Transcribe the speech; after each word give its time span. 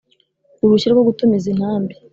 uruhushya 0.61 0.89
rwo 0.93 1.03
gutumiza 1.09 1.47
intambi 1.53 1.93